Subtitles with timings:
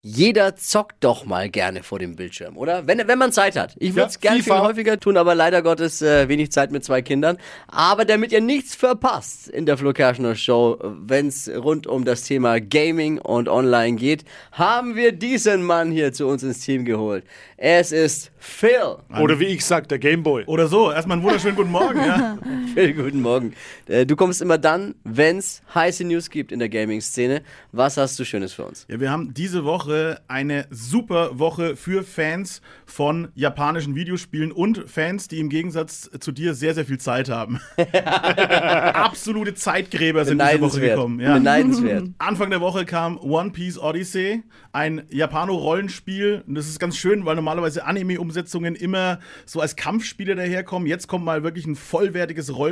[0.00, 2.86] Jeder zockt doch mal gerne vor dem Bildschirm, oder?
[2.86, 3.74] Wenn, wenn man Zeit hat.
[3.80, 6.84] Ich würde es Ja, gerne viel häufiger tun, aber leider Gottes äh, wenig Zeit mit
[6.84, 7.36] zwei Kindern.
[7.66, 12.22] Aber damit ihr nichts verpasst in der Flo Kerschner Show, wenn es rund um das
[12.22, 17.24] Thema Gaming und Online geht, haben wir diesen Mann hier zu uns ins Team geholt.
[17.56, 18.98] Es ist Phil.
[19.20, 20.44] Oder wie ich sag, der Gameboy.
[20.44, 20.92] Oder so.
[20.92, 21.98] Erstmal einen wunderschönen guten Morgen.
[21.98, 22.38] Ja.
[22.78, 23.54] Phil, guten Morgen.
[23.88, 27.42] Äh, du kommst immer dann, wenn es heiße News gibt in der Gaming-Szene.
[27.72, 28.86] Was hast du Schönes für uns?
[28.88, 35.26] ja, wir haben diese Woche eine super Woche für Fans von japanischen Videospielen und Fans,
[35.26, 37.60] die im Gegensatz zu dir sehr, sehr viel Zeit haben.
[37.92, 41.18] Absolute Zeitgräber sind diese Woche gekommen.
[41.18, 41.34] Ja.
[41.34, 42.10] Beneidenswert.
[42.18, 46.44] Anfang der Woche kam One Piece Odyssey, ein Japano-Rollenspiel.
[46.46, 50.86] Und das ist ganz schön, weil normalerweise Anime-Umsetzungen immer so als Kampfspiele daherkommen.
[50.86, 52.67] Jetzt kommt mal wirklich ein vollwertiges Rollenspiel,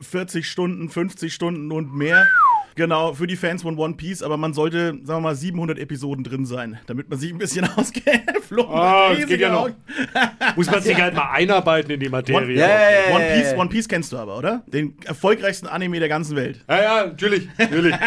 [0.00, 2.26] 40 Stunden, 50 Stunden und mehr.
[2.74, 6.22] Genau, für die Fans von One Piece, aber man sollte, sagen wir mal, 700 Episoden
[6.24, 8.24] drin sein, damit man sich ein bisschen auskennt.
[8.46, 9.70] Flo, Ah, das geht ja noch.
[10.56, 12.58] Muss man sich halt mal einarbeiten in die One, Materie.
[12.58, 13.54] Ja, ja, ja, One, Piece.
[13.54, 14.62] One Piece kennst du aber, oder?
[14.66, 16.60] Den erfolgreichsten Anime der ganzen Welt.
[16.68, 17.48] ja, ja, natürlich.
[17.58, 17.94] natürlich.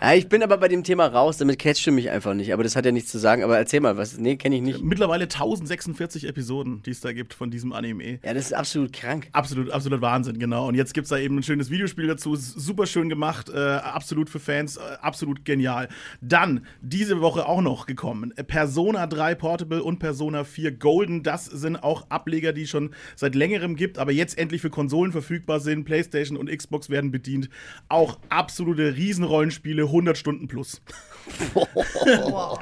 [0.00, 2.52] Ja, ich bin aber bei dem Thema raus, damit catchst du mich einfach nicht.
[2.52, 3.42] Aber das hat ja nichts zu sagen.
[3.42, 4.16] Aber erzähl mal, was?
[4.16, 4.80] Nee, kenne ich nicht.
[4.82, 8.20] Mittlerweile 1046 Episoden, die es da gibt von diesem Anime.
[8.24, 9.28] Ja, das ist absolut krank.
[9.32, 10.68] Absolut, absolut Wahnsinn, genau.
[10.68, 12.36] Und jetzt gibt es da eben ein schönes Videospiel dazu.
[12.36, 13.54] Super schön gemacht, äh,
[13.94, 15.88] absolut für Fans, äh, absolut genial.
[16.20, 21.22] Dann, diese Woche auch noch gekommen, Persona 3 Portable und Persona 4 Golden.
[21.22, 25.60] Das sind auch Ableger, die schon seit längerem gibt, aber jetzt endlich für Konsolen verfügbar
[25.60, 25.84] sind.
[25.84, 27.48] PlayStation und Xbox werden bedient.
[27.88, 30.82] Auch absolute Riesenrollenspiele, 100 Stunden plus.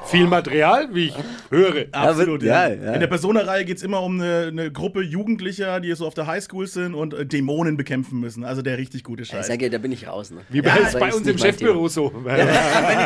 [0.05, 1.15] Viel Material, wie ich
[1.49, 1.85] höre.
[1.91, 2.67] Absolut, ja.
[2.69, 2.93] ja, ja.
[2.93, 6.27] In der Persona-Reihe geht es immer um eine, eine Gruppe Jugendlicher, die so auf der
[6.27, 8.43] Highschool sind und äh, Dämonen bekämpfen müssen.
[8.43, 9.47] Also der richtig gute Ich Scheiß.
[9.47, 10.31] sag ja, da bin ich raus.
[10.31, 10.41] Ne?
[10.49, 12.11] Wie bei, Ja, bei uns im Chefbüro so.
[12.23, 12.55] Wenn ich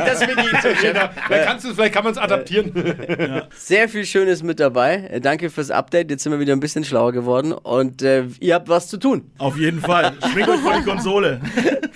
[0.05, 0.81] das bin ich zum Chef.
[0.81, 1.09] Genau.
[1.27, 2.71] Vielleicht, kannst du, vielleicht kann man es adaptieren.
[3.55, 5.07] Sehr viel Schönes mit dabei.
[5.11, 6.09] Äh, Danke fürs Update.
[6.11, 7.51] Jetzt sind wir wieder ein bisschen schlauer geworden.
[7.53, 9.31] Und äh, ihr habt was zu tun.
[9.37, 10.13] Auf jeden Fall.
[10.31, 11.41] Schwingt euch vor die Konsole.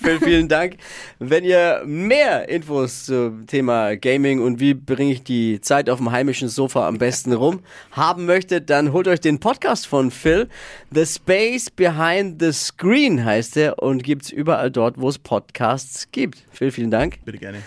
[0.05, 0.75] Vielen, vielen Dank.
[1.17, 6.11] Wenn ihr mehr Infos zum Thema Gaming und wie bringe ich die Zeit auf dem
[6.11, 7.61] heimischen Sofa am besten rum
[7.91, 10.47] haben möchtet, dann holt euch den Podcast von Phil.
[10.91, 16.43] The Space Behind the Screen heißt er und gibt's überall dort, wo es Podcasts gibt.
[16.51, 17.23] Vielen, vielen Dank.
[17.23, 17.59] Bitte gerne.